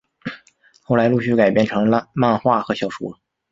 [0.81, 3.19] 后来陆续改编成漫画和小说。